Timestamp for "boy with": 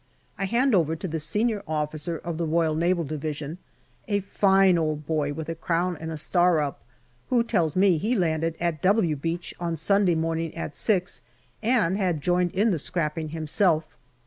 5.05-5.47